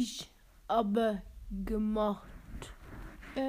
[0.00, 0.30] ich
[0.66, 1.20] aber
[1.66, 2.22] gemacht?
[3.36, 3.40] Äh.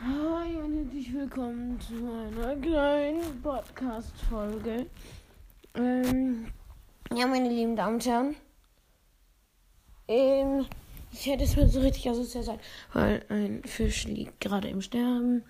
[0.00, 4.86] Hi und herzlich willkommen zu einer kleinen Podcast-Folge.
[5.74, 6.48] Ähm,
[7.14, 8.34] ja, meine lieben Damen und Herren.
[10.08, 10.66] Ähm,
[11.12, 12.58] ich hätte es mir so richtig asozial sein,
[12.92, 15.44] weil ein Fisch liegt gerade im Sterben.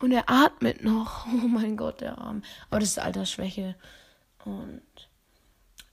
[0.00, 1.26] Und er atmet noch.
[1.32, 2.42] Oh mein Gott, der Arm.
[2.68, 3.76] Aber das ist Altersschwäche.
[4.44, 4.82] Und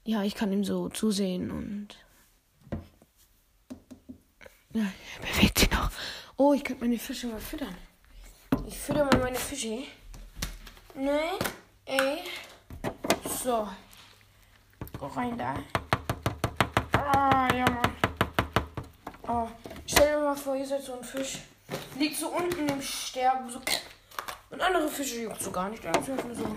[0.04, 1.88] ja, ich kann ihm so zusehen und.
[4.72, 5.90] Ja, er bewegt sich noch.
[6.36, 7.74] Oh, ich könnte meine Fische mal füttern.
[8.66, 9.84] Ich fütter mal meine Fische.
[10.94, 11.20] Ne?
[11.84, 12.20] Ey.
[13.42, 13.68] So.
[14.98, 15.54] Go rein da.
[16.92, 17.92] Ah, ja, Mann.
[19.26, 19.48] Oh.
[19.86, 21.38] Stell dir mal vor, ihr seid so ein Fisch.
[21.98, 23.50] Liegt so unten im Sterben.
[23.50, 23.60] So.
[24.50, 25.84] Und andere Fische juckt so gar nicht.
[25.84, 26.56] Da ist einfach so.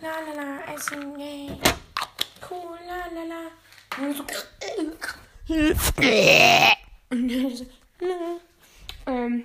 [0.00, 1.58] La la la, essen, yay.
[2.48, 3.50] Cool, la la la.
[3.98, 4.24] Und so.
[7.10, 7.66] Und dann so.
[9.06, 9.44] Ähm.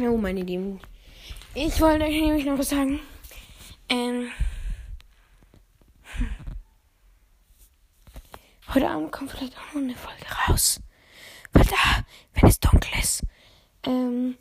[0.00, 0.80] Oh, meine Lieben.
[1.54, 3.00] Ich wollte euch nämlich noch was sagen.
[3.88, 4.30] Ähm.
[8.74, 10.80] Heute Abend kommt vielleicht auch noch eine Folge raus.
[11.52, 12.04] Weil da,
[12.34, 13.22] wenn es dunkel ist,
[13.84, 14.38] ähm,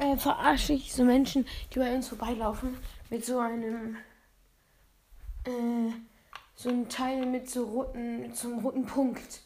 [0.00, 2.76] äh, verarsche ich so Menschen, die bei uns vorbeilaufen,
[3.10, 3.96] mit so einem,
[5.44, 5.92] äh,
[6.56, 9.42] so einem Teil mit so roten, mit so einem roten Punkt.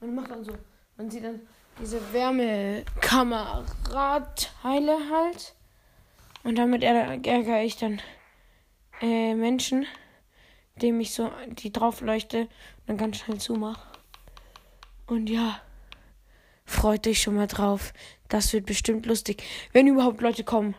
[0.00, 0.52] Man macht dann so,
[0.96, 1.40] man sieht dann
[1.80, 5.54] diese Wärmekamerateile halt.
[6.44, 8.00] Und damit ärgere ich dann
[9.00, 9.86] äh, Menschen,
[10.74, 12.48] indem ich so die drauf leuchte und
[12.86, 13.86] dann ganz schnell zumache.
[15.06, 15.60] Und ja,
[16.66, 17.94] freut dich schon mal drauf.
[18.28, 19.42] Das wird bestimmt lustig.
[19.72, 20.74] Wenn überhaupt Leute kommen.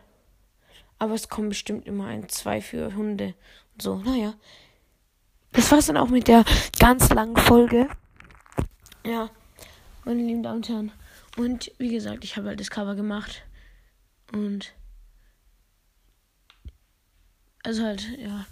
[1.00, 3.34] Aber es kommen bestimmt immer ein, zwei für Hunde.
[3.74, 4.34] Und so, naja.
[5.54, 6.44] Das war's dann auch mit der
[6.80, 7.88] ganz langen Folge.
[9.06, 9.30] Ja,
[10.04, 10.92] meine lieben Damen und Herren.
[11.38, 13.44] Und wie gesagt, ich habe halt das Cover gemacht.
[14.34, 14.74] Und.
[17.64, 18.46] Also halt, ja.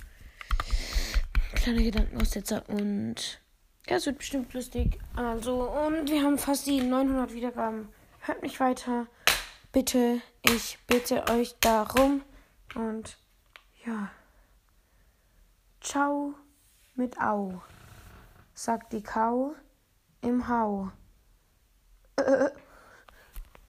[1.56, 3.40] Kleine Gedankenaussetzer und.
[3.88, 5.00] Ja, es wird bestimmt lustig.
[5.16, 7.90] Also, und wir haben fast die 900 Wiedergaben.
[8.22, 9.06] Hört mich weiter.
[9.72, 12.24] Bitte, ich bitte euch darum.
[12.74, 13.18] Und
[13.86, 14.10] ja.
[15.82, 16.34] Ciao
[16.96, 17.62] mit Au.
[18.56, 19.54] Sagt die Kau
[20.22, 20.90] im Hau.
[22.16, 22.50] Äh.